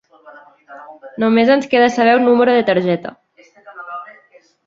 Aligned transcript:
Només 1.23 1.51
ens 1.57 1.67
queda 1.75 1.91
saber 1.99 2.15
un 2.21 2.25
número 2.29 2.57
de 2.59 2.65
targeta. 2.71 3.13